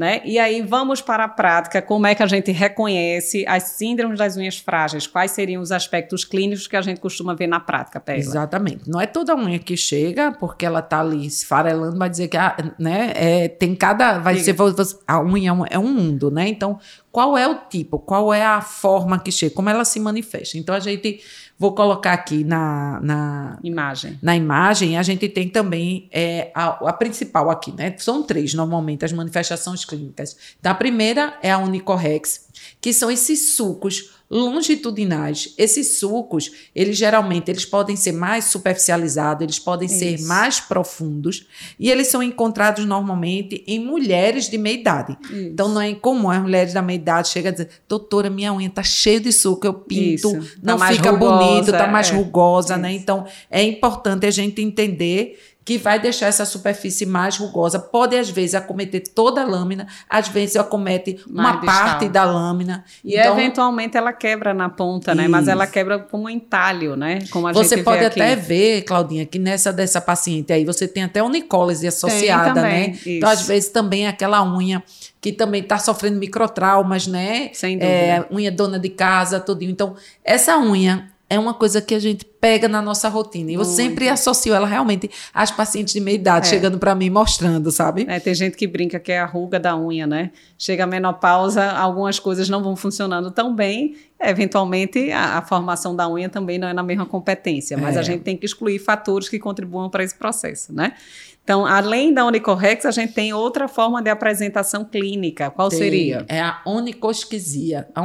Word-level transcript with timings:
Né? 0.00 0.22
E 0.24 0.38
aí 0.38 0.62
vamos 0.62 1.02
para 1.02 1.24
a 1.24 1.28
prática, 1.28 1.82
como 1.82 2.06
é 2.06 2.14
que 2.14 2.22
a 2.22 2.26
gente 2.26 2.50
reconhece 2.50 3.44
as 3.46 3.64
síndromes 3.64 4.18
das 4.18 4.34
unhas 4.34 4.56
frágeis? 4.56 5.06
Quais 5.06 5.30
seriam 5.32 5.60
os 5.60 5.70
aspectos 5.70 6.24
clínicos 6.24 6.66
que 6.66 6.74
a 6.74 6.80
gente 6.80 6.98
costuma 6.98 7.34
ver 7.34 7.46
na 7.46 7.60
prática, 7.60 8.00
Pela? 8.00 8.18
Exatamente. 8.18 8.88
Não 8.88 8.98
é 8.98 9.06
toda 9.06 9.36
unha 9.36 9.58
que 9.58 9.76
chega, 9.76 10.32
porque 10.32 10.64
ela 10.64 10.78
está 10.78 11.00
ali 11.00 11.26
esfarelando, 11.26 11.98
vai 11.98 12.08
dizer 12.08 12.28
que 12.28 12.38
a, 12.38 12.72
né, 12.78 13.12
é, 13.14 13.48
tem 13.48 13.74
cada. 13.74 14.18
Vai 14.20 14.36
Diga. 14.36 14.54
ser. 14.56 14.96
A 15.06 15.22
unha 15.22 15.54
é 15.68 15.78
um 15.78 15.92
mundo, 15.92 16.30
né? 16.30 16.48
Então, 16.48 16.78
qual 17.12 17.36
é 17.36 17.46
o 17.48 17.56
tipo, 17.68 17.98
qual 17.98 18.32
é 18.32 18.44
a 18.44 18.60
forma 18.60 19.18
que 19.18 19.32
chega, 19.32 19.54
como 19.54 19.68
ela 19.68 19.84
se 19.84 19.98
manifesta. 19.98 20.56
Então, 20.56 20.74
a 20.74 20.80
gente 20.80 21.20
Vou 21.60 21.74
colocar 21.74 22.14
aqui 22.14 22.42
na, 22.42 22.98
na 23.02 23.58
imagem. 23.62 24.18
Na 24.22 24.34
imagem, 24.34 24.96
a 24.96 25.02
gente 25.02 25.28
tem 25.28 25.46
também 25.46 26.08
é, 26.10 26.50
a, 26.54 26.68
a, 26.88 26.92
principal 26.94 27.50
aqui, 27.50 27.70
né? 27.70 27.94
São 27.98 28.22
três, 28.22 28.54
normalmente, 28.54 29.04
as 29.04 29.12
manifestações 29.12 29.84
clínicas. 29.84 30.34
Então, 30.58 30.72
a 30.72 30.74
primeira 30.74 31.36
é 31.42 31.50
a 31.50 31.58
Unicorrex, 31.58 32.46
que 32.80 32.94
são 32.94 33.10
esses 33.10 33.56
sucos 33.56 34.19
longitudinais. 34.30 35.54
Esses 35.58 35.98
sucos, 35.98 36.52
eles 36.74 36.96
geralmente 36.96 37.50
eles 37.50 37.64
podem 37.64 37.96
ser 37.96 38.12
mais 38.12 38.44
superficializados, 38.44 39.42
eles 39.42 39.58
podem 39.58 39.86
Isso. 39.86 39.98
ser 39.98 40.20
mais 40.22 40.60
profundos 40.60 41.46
e 41.78 41.90
eles 41.90 42.06
são 42.06 42.22
encontrados 42.22 42.84
normalmente 42.84 43.64
em 43.66 43.84
mulheres 43.84 44.48
de 44.48 44.56
meia 44.56 44.74
idade. 44.74 45.18
Isso. 45.24 45.34
Então 45.34 45.68
não 45.68 45.80
é 45.80 45.90
incomum 45.90 46.30
as 46.30 46.40
mulheres 46.40 46.72
da 46.72 46.80
meia 46.80 46.96
idade 46.96 47.28
chegam 47.28 47.48
a 47.48 47.52
dizer: 47.52 47.68
"Doutora, 47.88 48.30
minha 48.30 48.54
unha 48.54 48.70
tá 48.70 48.82
cheia 48.82 49.18
de 49.18 49.32
suco, 49.32 49.66
eu 49.66 49.74
pinto, 49.74 50.36
Isso. 50.36 50.58
não 50.62 50.78
tá 50.78 50.88
fica 50.88 51.10
rugosa, 51.10 51.44
bonito, 51.44 51.72
tá 51.72 51.88
mais 51.88 52.10
é. 52.10 52.14
rugosa", 52.14 52.76
né? 52.76 52.92
Então 52.92 53.26
é 53.50 53.62
importante 53.62 54.26
a 54.26 54.30
gente 54.30 54.62
entender 54.62 55.38
que 55.70 55.78
vai 55.78 56.00
deixar 56.00 56.26
essa 56.26 56.44
superfície 56.44 57.06
mais 57.06 57.36
rugosa. 57.36 57.78
Pode, 57.78 58.16
às 58.16 58.28
vezes, 58.28 58.56
acometer 58.56 59.04
toda 59.14 59.42
a 59.42 59.44
lâmina, 59.44 59.86
às 60.08 60.26
vezes 60.26 60.56
acomete 60.56 61.20
mais 61.28 61.48
uma 61.48 61.60
distal. 61.60 61.84
parte 61.84 62.08
da 62.08 62.24
lâmina. 62.24 62.84
E 63.04 63.16
então, 63.16 63.38
eventualmente 63.38 63.96
ela 63.96 64.12
quebra 64.12 64.52
na 64.52 64.68
ponta, 64.68 65.14
né? 65.14 65.22
Isso. 65.22 65.30
Mas 65.30 65.46
ela 65.46 65.68
quebra 65.68 66.00
como 66.00 66.24
um 66.24 66.28
entalho, 66.28 66.96
né? 66.96 67.20
Como 67.30 67.46
a 67.46 67.52
você 67.52 67.76
gente 67.76 67.84
pode 67.84 68.04
até 68.04 68.34
ver, 68.34 68.82
Claudinha, 68.82 69.24
que 69.24 69.38
nessa 69.38 69.72
dessa 69.72 70.00
paciente 70.00 70.52
aí 70.52 70.64
você 70.64 70.88
tem 70.88 71.04
até 71.04 71.22
onicólise 71.22 71.86
associada, 71.86 72.62
né? 72.62 72.88
Isso. 72.88 73.08
Então, 73.08 73.30
às 73.30 73.46
vezes, 73.46 73.68
também 73.68 74.08
aquela 74.08 74.42
unha 74.42 74.82
que 75.20 75.32
também 75.32 75.62
está 75.62 75.78
sofrendo 75.78 76.18
microtraumas, 76.18 77.06
né? 77.06 77.50
Sem 77.52 77.78
dúvida. 77.78 77.92
É, 77.96 78.26
unha 78.32 78.50
dona 78.50 78.76
de 78.76 78.88
casa, 78.88 79.38
tudinho. 79.38 79.70
Então, 79.70 79.94
essa 80.24 80.58
unha 80.58 81.12
é 81.28 81.38
uma 81.38 81.54
coisa 81.54 81.80
que 81.80 81.94
a 81.94 82.00
gente 82.00 82.29
pega 82.40 82.66
na 82.66 82.80
nossa 82.80 83.08
rotina. 83.08 83.50
E 83.50 83.54
eu 83.54 83.64
sempre 83.64 84.08
associo 84.08 84.54
ela 84.54 84.66
realmente 84.66 85.10
às 85.34 85.50
pacientes 85.50 85.92
de 85.92 86.00
meia 86.00 86.14
idade, 86.14 86.46
é. 86.46 86.50
chegando 86.50 86.78
para 86.78 86.94
mim 86.94 87.10
mostrando, 87.10 87.70
sabe? 87.70 88.06
É, 88.08 88.18
tem 88.18 88.34
gente 88.34 88.56
que 88.56 88.66
brinca 88.66 88.98
que 88.98 89.12
é 89.12 89.20
a 89.20 89.26
ruga 89.26 89.60
da 89.60 89.76
unha, 89.76 90.06
né? 90.06 90.30
Chega 90.58 90.84
a 90.84 90.86
menopausa, 90.86 91.70
algumas 91.72 92.18
coisas 92.18 92.48
não 92.48 92.62
vão 92.62 92.74
funcionando 92.74 93.30
tão 93.30 93.54
bem. 93.54 93.96
Eventualmente, 94.18 95.10
a, 95.10 95.38
a 95.38 95.42
formação 95.42 95.94
da 95.94 96.08
unha 96.08 96.28
também 96.28 96.58
não 96.58 96.68
é 96.68 96.72
na 96.72 96.82
mesma 96.82 97.06
competência, 97.06 97.76
mas 97.76 97.96
é. 97.96 98.00
a 98.00 98.02
gente 98.02 98.22
tem 98.22 98.36
que 98.36 98.46
excluir 98.46 98.78
fatores 98.78 99.28
que 99.28 99.38
contribuam 99.38 99.90
para 99.90 100.02
esse 100.02 100.14
processo, 100.14 100.72
né? 100.72 100.94
Então, 101.42 101.66
além 101.66 102.14
da 102.14 102.24
onicorrex, 102.24 102.86
a 102.86 102.92
gente 102.92 103.12
tem 103.12 103.32
outra 103.32 103.66
forma 103.66 104.00
de 104.00 104.08
apresentação 104.08 104.84
clínica. 104.84 105.50
Qual 105.50 105.68
tem, 105.68 105.78
seria? 105.78 106.24
É 106.28 106.40
a 106.40 106.60
onicosquisia. 106.64 107.88
A 107.92 108.04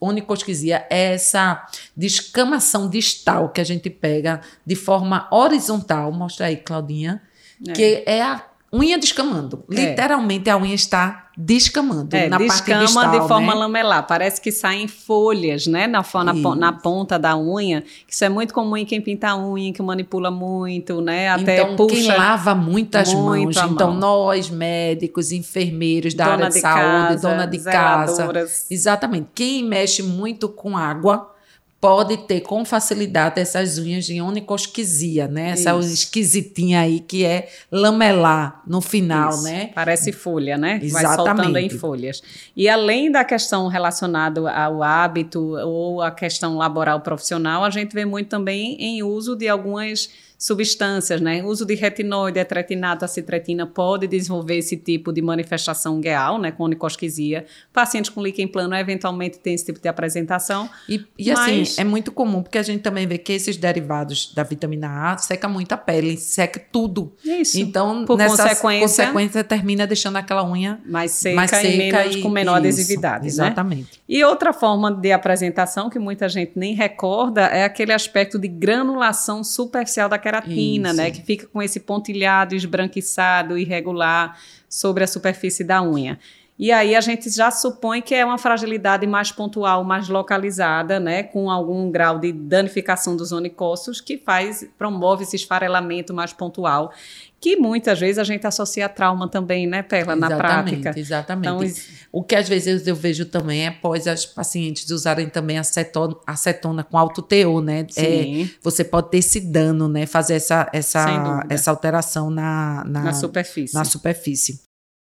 onicosquisia 0.00 0.86
é 0.90 1.14
essa 1.14 1.66
descamação 1.96 2.90
distal 2.90 3.47
que 3.48 3.60
a 3.60 3.64
gente 3.64 3.90
pega 3.90 4.40
de 4.64 4.74
forma 4.74 5.28
horizontal. 5.30 6.12
Mostra 6.12 6.46
aí, 6.46 6.56
Claudinha. 6.56 7.22
É. 7.66 7.72
Que 7.72 8.02
é 8.06 8.22
a 8.22 8.42
unha 8.72 8.98
descamando. 8.98 9.64
É. 9.70 9.74
Literalmente 9.74 10.50
a 10.50 10.56
unha 10.56 10.74
está 10.74 11.28
descamando 11.36 12.14
é, 12.16 12.28
na 12.28 12.36
descama 12.36 12.80
parte 12.80 12.86
distal, 12.86 13.10
de 13.10 13.28
forma 13.28 13.54
né? 13.54 13.60
lamelar. 13.60 14.06
Parece 14.06 14.40
que 14.40 14.50
saem 14.50 14.88
folhas, 14.88 15.66
né, 15.66 15.86
na, 15.86 16.04
na, 16.24 16.54
na, 16.56 16.72
ponta 16.72 17.18
da 17.18 17.36
unha. 17.36 17.84
Isso 18.06 18.24
é 18.24 18.28
muito 18.28 18.52
comum 18.52 18.76
em 18.76 18.84
quem 18.84 19.00
pinta 19.00 19.30
a 19.30 19.38
unha, 19.38 19.72
que 19.72 19.80
manipula 19.80 20.30
muito, 20.30 21.00
né? 21.00 21.28
Até 21.28 21.62
então, 21.62 21.76
puxa 21.76 21.94
quem 21.94 22.06
lava 22.08 22.54
muitas 22.54 23.14
mãos. 23.14 23.56
Então, 23.56 23.94
nós, 23.94 24.50
médicos, 24.50 25.32
enfermeiros 25.32 26.12
da 26.12 26.24
dona 26.24 26.34
área 26.34 26.48
de, 26.48 26.54
de 26.54 26.60
saúde, 26.60 26.82
casa, 26.82 27.28
dona 27.28 27.46
de 27.46 27.58
casa. 27.60 28.44
Exatamente. 28.70 29.28
Quem 29.34 29.64
mexe 29.64 30.02
muito 30.02 30.48
com 30.48 30.76
água 30.76 31.32
pode 31.80 32.16
ter 32.16 32.40
com 32.40 32.64
facilidade 32.64 33.40
essas 33.40 33.78
unhas 33.78 34.04
de 34.04 34.20
onicosquisia, 34.20 35.28
né? 35.28 35.50
Essa 35.50 35.76
unha 35.76 35.86
esquisitinha 35.86 36.80
aí 36.80 36.98
que 36.98 37.24
é 37.24 37.48
lamelar 37.70 38.62
no 38.66 38.80
final, 38.80 39.30
Isso. 39.30 39.44
né? 39.44 39.70
Parece 39.74 40.10
folha, 40.10 40.58
né? 40.58 40.80
Exatamente. 40.82 40.92
Vai 40.92 41.16
soltando 41.16 41.58
em 41.58 41.70
folhas. 41.70 42.22
E 42.56 42.68
além 42.68 43.12
da 43.12 43.24
questão 43.24 43.68
relacionada 43.68 44.50
ao 44.50 44.82
hábito 44.82 45.40
ou 45.64 46.02
a 46.02 46.10
questão 46.10 46.56
laboral 46.56 47.00
profissional, 47.00 47.62
a 47.62 47.70
gente 47.70 47.94
vê 47.94 48.04
muito 48.04 48.28
também 48.28 48.76
em 48.80 49.02
uso 49.04 49.36
de 49.36 49.48
algumas 49.48 50.10
substâncias, 50.38 51.20
né? 51.20 51.42
O 51.42 51.48
uso 51.48 51.66
de 51.66 51.74
retinóide, 51.74 52.38
etretinato, 52.38 53.04
acitretina 53.04 53.66
pode 53.66 54.06
desenvolver 54.06 54.56
esse 54.56 54.76
tipo 54.76 55.12
de 55.12 55.20
manifestação 55.20 56.00
gueal, 56.00 56.38
né? 56.38 56.52
Com 56.52 56.62
onicosquisia. 56.62 57.44
Pacientes 57.72 58.08
com 58.08 58.22
líquen 58.22 58.46
plano 58.46 58.76
eventualmente 58.76 59.40
têm 59.40 59.54
esse 59.54 59.64
tipo 59.64 59.80
de 59.80 59.88
apresentação. 59.88 60.70
E, 60.88 61.04
e 61.18 61.32
assim, 61.32 61.58
mas... 61.58 61.72
assim, 61.72 61.80
é 61.80 61.84
muito 61.84 62.12
comum, 62.12 62.40
porque 62.40 62.56
a 62.56 62.62
gente 62.62 62.82
também 62.82 63.04
vê 63.04 63.18
que 63.18 63.32
esses 63.32 63.56
derivados 63.56 64.32
da 64.32 64.44
vitamina 64.44 65.12
A 65.12 65.18
seca 65.18 65.48
muito 65.48 65.72
a 65.72 65.76
pele, 65.76 66.16
seca 66.16 66.62
tudo. 66.70 67.12
Isso. 67.24 67.58
Então, 67.58 68.04
por 68.04 68.16
nessa 68.16 68.44
consequência, 68.44 69.06
consequência 69.06 69.42
termina 69.42 69.88
deixando 69.88 70.16
aquela 70.16 70.48
unha 70.48 70.80
mais 70.86 71.10
seca, 71.10 71.34
mais 71.34 71.50
seca 71.50 71.66
e, 71.66 71.76
menos, 71.76 72.14
e 72.14 72.22
com 72.22 72.28
menor 72.28 72.58
isso, 72.58 72.68
adesividade. 72.68 73.22
Né? 73.22 73.26
Exatamente. 73.26 73.82
Né? 73.82 74.04
E 74.08 74.24
outra 74.24 74.52
forma 74.52 74.92
de 74.92 75.10
apresentação 75.10 75.90
que 75.90 75.98
muita 75.98 76.28
gente 76.28 76.52
nem 76.54 76.74
recorda 76.74 77.42
é 77.42 77.64
aquele 77.64 77.92
aspecto 77.92 78.38
de 78.38 78.46
granulação 78.46 79.42
superficial 79.42 80.08
daquela 80.08 80.27
queratina, 80.28 80.92
né? 80.92 81.10
Que 81.10 81.22
fica 81.22 81.46
com 81.46 81.62
esse 81.62 81.80
pontilhado 81.80 82.54
esbranquiçado, 82.54 83.56
irregular 83.56 84.38
sobre 84.68 85.02
a 85.02 85.06
superfície 85.06 85.64
da 85.64 85.82
unha. 85.82 86.18
E 86.58 86.72
aí 86.72 86.96
a 86.96 87.00
gente 87.00 87.30
já 87.30 87.50
supõe 87.50 88.02
que 88.02 88.14
é 88.14 88.24
uma 88.24 88.36
fragilidade 88.36 89.06
mais 89.06 89.30
pontual, 89.30 89.84
mais 89.84 90.08
localizada, 90.08 90.98
né, 90.98 91.22
com 91.22 91.50
algum 91.50 91.88
grau 91.90 92.18
de 92.18 92.32
danificação 92.32 93.16
dos 93.16 93.30
onicócitos 93.30 94.00
que 94.00 94.18
faz 94.18 94.68
promove 94.76 95.22
esse 95.22 95.36
esfarelamento 95.36 96.12
mais 96.12 96.32
pontual 96.32 96.92
que 97.40 97.56
muitas 97.56 98.00
vezes 98.00 98.18
a 98.18 98.24
gente 98.24 98.46
associa 98.46 98.86
a 98.86 98.88
trauma 98.88 99.28
também, 99.28 99.66
né, 99.66 99.82
Perla, 99.82 100.16
na 100.16 100.36
prática. 100.36 100.92
Exatamente, 100.96 101.48
então, 101.48 102.08
O 102.10 102.22
que 102.22 102.34
às 102.34 102.48
vezes 102.48 102.86
eu 102.86 102.96
vejo 102.96 103.26
também 103.26 103.64
é 103.64 103.68
após 103.68 104.08
as 104.08 104.26
pacientes 104.26 104.90
usarem 104.90 105.28
também 105.28 105.58
acetona, 105.58 106.16
acetona 106.26 106.82
com 106.82 106.98
alto 106.98 107.22
teor, 107.22 107.62
né? 107.62 107.86
Sim. 107.88 108.42
É, 108.42 108.48
você 108.60 108.82
pode 108.82 109.10
ter 109.10 109.18
esse 109.18 109.40
dano, 109.40 109.86
né? 109.86 110.04
Fazer 110.04 110.34
essa, 110.34 110.68
essa, 110.72 111.44
essa 111.48 111.70
alteração 111.70 112.28
na, 112.28 112.84
na, 112.84 113.04
na 113.04 113.12
superfície. 113.12 113.74
Na 113.74 113.84
superfície. 113.84 114.67